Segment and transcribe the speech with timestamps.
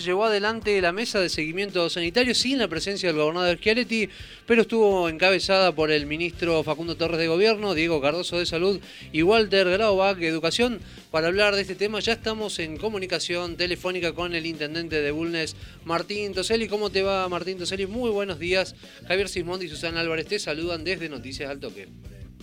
[0.00, 4.08] Llevó adelante la mesa de seguimiento sanitario sin la presencia del gobernador Schiaretti,
[4.46, 8.80] pero estuvo encabezada por el ministro Facundo Torres de Gobierno, Diego Cardoso de Salud
[9.10, 10.78] y Walter Graubach de Educación.
[11.10, 15.56] Para hablar de este tema ya estamos en comunicación telefónica con el intendente de Bulnes,
[15.84, 16.68] Martín Toseli.
[16.68, 17.88] ¿Cómo te va, Martín Toseli?
[17.88, 18.76] Muy buenos días.
[19.08, 21.88] Javier Simón y Susana Álvarez te saludan desde Noticias al Toque.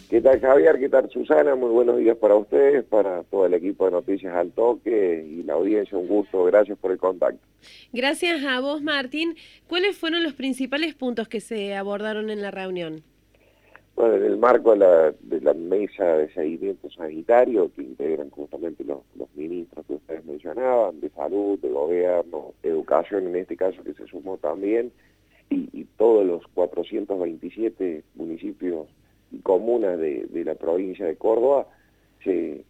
[0.09, 0.79] ¿Qué tal Javier?
[0.79, 1.55] ¿Qué tal Susana?
[1.55, 5.53] Muy buenos días para ustedes, para todo el equipo de Noticias al Toque y la
[5.53, 5.97] audiencia.
[5.97, 7.39] Un gusto, gracias por el contacto.
[7.91, 9.35] Gracias a vos, Martín.
[9.67, 13.01] ¿Cuáles fueron los principales puntos que se abordaron en la reunión?
[13.95, 18.83] Bueno, en el marco de la, de la mesa de seguimiento sanitario que integran justamente
[18.83, 23.93] los, los ministros que ustedes mencionaban, de salud, de gobierno, educación en este caso que
[23.95, 24.91] se sumó también,
[25.49, 28.87] y, y todos los 427 municipios
[29.43, 31.67] comunas de, la provincia de Córdoba
[32.23, 32.63] se,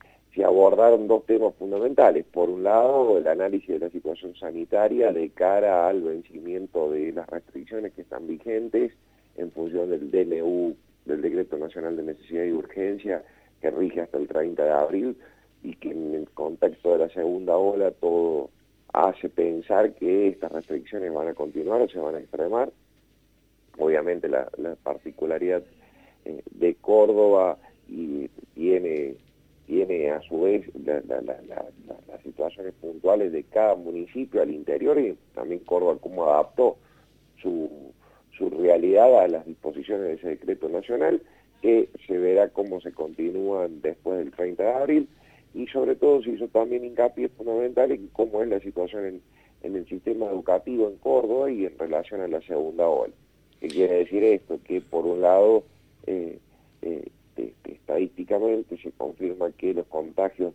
[0.43, 2.25] abordaron dos temas fundamentales.
[2.25, 7.27] Por un lado, el análisis de la situación sanitaria de cara al vencimiento de las
[7.29, 8.91] restricciones que están vigentes
[9.37, 10.75] en función del DNU,
[11.05, 13.23] del Decreto Nacional de Necesidad y Urgencia,
[13.61, 15.17] que rige hasta el 30 de abril
[15.63, 18.49] y que en el contexto de la segunda ola todo
[18.91, 22.71] hace pensar que estas restricciones van a continuar o se van a extremar.
[23.77, 24.49] Obviamente la
[24.83, 25.63] particularidad
[26.25, 29.15] eh, de Córdoba y tiene,
[29.67, 31.65] tiene a su vez la, la, la,
[32.07, 36.77] las situaciones puntuales de cada municipio al interior y también Córdoba cómo adaptó
[37.41, 37.69] su,
[38.37, 41.21] su realidad a las disposiciones de ese decreto nacional,
[41.61, 45.09] que se verá cómo se continúan después del 30 de abril
[45.53, 49.21] y sobre todo se hizo también hincapié fundamental en cómo es la situación en,
[49.63, 53.13] en el sistema educativo en Córdoba y en relación a la segunda ola.
[53.61, 54.59] ¿Qué quiere decir esto?
[54.63, 55.63] Que por un lado
[56.07, 56.39] eh,
[56.81, 57.09] eh,
[57.65, 60.53] estadísticamente se confirma que los contagios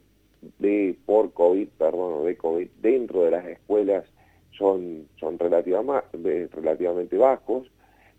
[0.58, 4.04] de por COVID, perdón, de COVID dentro de las escuelas
[4.56, 7.70] son, son relativamente bajos,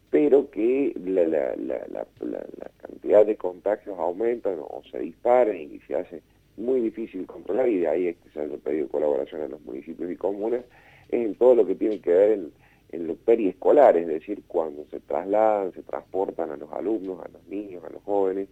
[0.09, 5.95] pero que la, la, la, la, cantidad de contagios aumentan o se disparan y se
[5.95, 6.21] hace
[6.57, 10.11] muy difícil controlar y de ahí es que se haya pedido colaboración a los municipios
[10.11, 10.63] y comunas
[11.09, 12.51] en todo lo que tiene que ver en,
[12.91, 17.45] en lo periescolar, es decir, cuando se trasladan, se transportan a los alumnos, a los
[17.47, 18.49] niños, a los jóvenes,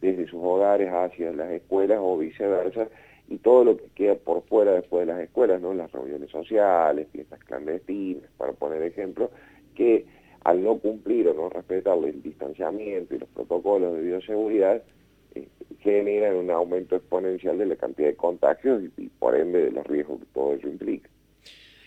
[0.00, 2.88] desde sus hogares hacia las escuelas o viceversa,
[3.28, 5.72] y todo lo que queda por fuera después de las escuelas, ¿no?
[5.74, 9.30] Las reuniones sociales, fiestas clandestinas, para poner ejemplo,
[9.74, 10.04] que
[10.42, 14.82] al no cumplir o no respetar el distanciamiento y los protocolos de bioseguridad,
[15.34, 15.46] eh,
[15.80, 19.86] generan un aumento exponencial de la cantidad de contagios y, y por ende de los
[19.86, 21.08] riesgos que todo eso implica.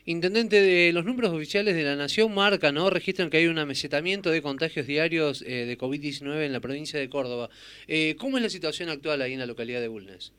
[0.06, 2.90] Intendente, de los números oficiales de la Nación marcan, ¿no?
[2.90, 7.09] Registran que hay un amesetamiento de contagios diarios eh, de COVID-19 en la provincia de
[7.09, 7.47] Córdoba.
[7.88, 10.34] Eh, ¿Cómo es la situación actual ahí en la localidad de Bulnes?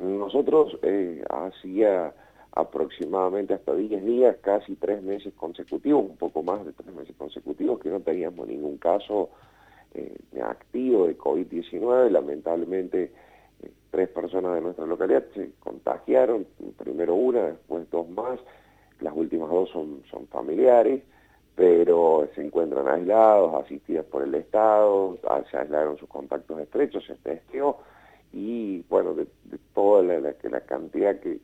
[0.00, 2.14] Nosotros eh, hacía
[2.52, 7.80] aproximadamente hasta 10 días, casi tres meses consecutivos, un poco más de tres meses consecutivos,
[7.80, 9.30] que no teníamos ningún caso
[10.40, 12.10] activo de COVID-19.
[12.10, 13.10] Lamentablemente,
[13.90, 16.46] tres personas de nuestra localidad se contagiaron,
[16.78, 18.38] primero una, después dos más
[19.00, 21.02] las últimas dos son, familiares,
[21.54, 25.18] pero se encuentran aislados, asistidas por el Estado,
[25.50, 27.78] se aislaron sus contactos estrechos, se testeó,
[28.32, 29.26] y bueno, de,
[29.74, 31.40] toda la, la, cantidad que,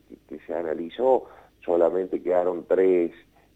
[0.47, 1.25] se analizó,
[1.65, 3.13] solamente quedaron tres,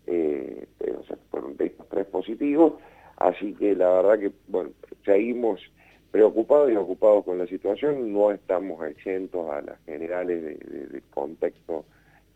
[0.06, 0.66] eh,
[0.98, 2.74] o sea, fueron tres positivos,
[3.16, 4.70] así que la verdad que, bueno,
[5.04, 5.60] seguimos
[6.10, 11.02] preocupados y ocupados con la situación, no estamos exentos a las generales de, de, de
[11.14, 11.84] contexto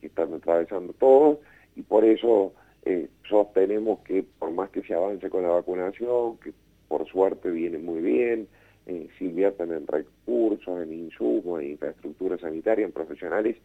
[0.05, 1.39] que están atravesando todos,
[1.77, 2.53] y por eso
[2.85, 6.53] eh, sostenemos que por más que se avance con la vacunación, que
[6.89, 8.47] por suerte viene muy bien,
[8.87, 13.57] eh, se inviertan en recursos, en insumos, en infraestructura sanitaria, en profesionales,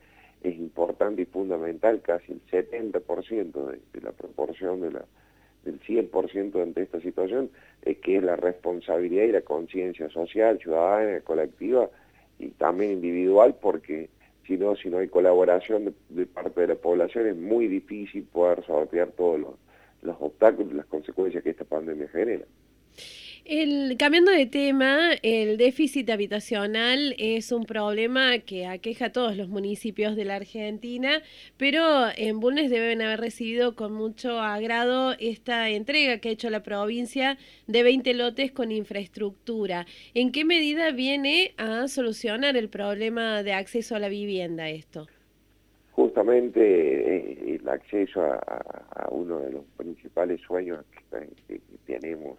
[0.41, 5.05] es importante y fundamental, casi el 70% de, la proporción de la,
[5.65, 7.49] del 100% ante esta situación,
[7.81, 11.89] es que es la responsabilidad y la conciencia social, ciudadana, colectiva
[12.39, 14.07] y también individual, porque
[14.49, 18.65] si no, si no hay colaboración de, parte de la población es muy difícil poder
[18.65, 19.53] sortear todos los,
[20.01, 22.45] los obstáculos y las consecuencias que esta pandemia genera.
[23.45, 29.47] El, cambiando de tema, el déficit habitacional es un problema que aqueja a todos los
[29.47, 31.21] municipios de la Argentina,
[31.57, 31.81] pero
[32.15, 37.37] en Bulnes deben haber recibido con mucho agrado esta entrega que ha hecho la provincia
[37.65, 39.85] de 20 lotes con infraestructura.
[40.13, 45.07] ¿En qué medida viene a solucionar el problema de acceso a la vivienda esto?
[45.93, 50.85] Justamente eh, el acceso a, uno de los principales sueños
[51.47, 52.37] que tenemos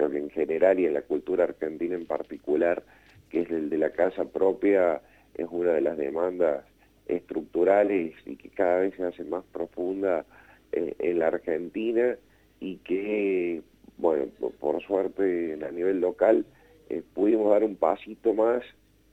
[0.00, 2.82] creo que en general y en la cultura argentina en particular,
[3.28, 5.02] que es el de la casa propia,
[5.34, 6.64] es una de las demandas
[7.06, 10.24] estructurales y que cada vez se hace más profunda
[10.72, 12.16] eh, en la Argentina
[12.60, 13.60] y que,
[13.98, 14.24] bueno,
[14.58, 16.46] por suerte a nivel local
[16.88, 18.62] eh, pudimos dar un pasito más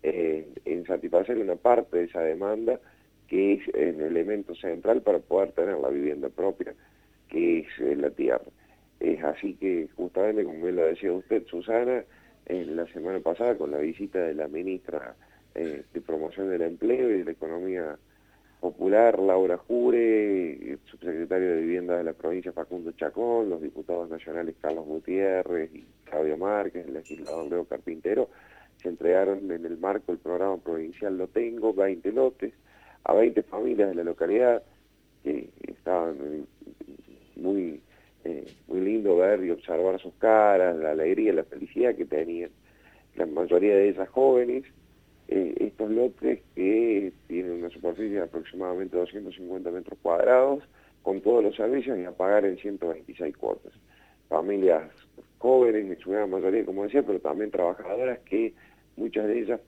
[0.03, 2.79] eh, en satisfacer una parte de esa demanda
[3.27, 6.73] que es el elemento central para poder tener la vivienda propia,
[7.27, 8.45] que es la tierra.
[8.99, 12.03] Es así que justamente, como bien lo decía usted, Susana,
[12.45, 15.15] en la semana pasada con la visita de la ministra
[15.53, 17.97] de Promoción del Empleo y de la Economía
[18.59, 24.85] Popular, Laura Jure, subsecretario de Vivienda de la provincia Facundo Chacón, los diputados nacionales Carlos
[24.85, 28.29] Gutiérrez y Claudio Márquez, el legislador Leo Carpintero,
[28.81, 32.53] se entregaron en el marco del programa provincial Lo Tengo, 20 lotes,
[33.03, 34.63] a 20 familias de la localidad,
[35.23, 36.47] que estaban
[37.35, 37.81] muy,
[38.27, 42.49] eh, muy lindo ver y observar sus caras, la alegría, la felicidad que tenían,
[43.15, 44.65] la mayoría de ellas jóvenes,
[45.29, 50.61] eh, estos lotes que tienen una superficie de aproximadamente 250 metros cuadrados,
[51.03, 53.71] con todos los servicios y a pagar en 126 cuotas.
[54.27, 54.91] Familias
[55.37, 58.53] jóvenes, en su gran mayoría, como decía, pero también trabajadoras que
[58.97, 59.61] muchas de ellas,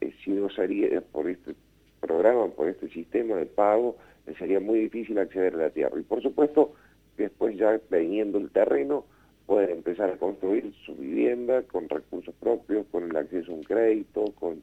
[0.00, 1.54] eh, si no sería por este
[2.00, 6.00] programa, por este sistema de pago, les sería muy difícil acceder a la tierra.
[6.00, 6.72] Y por supuesto,
[7.22, 9.04] después ya teniendo el terreno,
[9.46, 14.24] pueden empezar a construir su vivienda con recursos propios, con el acceso a un crédito,
[14.38, 14.62] con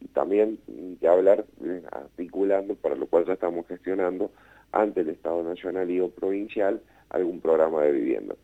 [0.00, 0.58] y también
[1.00, 4.30] ya hablar eh, articulando, para lo cual ya estamos gestionando
[4.72, 6.80] ante el Estado Nacional y o provincial
[7.10, 8.34] algún programa de vivienda.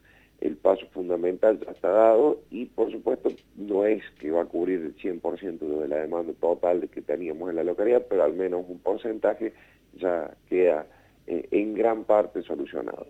[0.40, 4.80] El paso fundamental ya está dado y por supuesto no es que va a cubrir
[4.80, 8.78] el 100% de la demanda total que teníamos en la localidad, pero al menos un
[8.80, 9.54] porcentaje
[9.94, 10.86] ya queda
[11.26, 13.06] eh, en gran parte solucionado.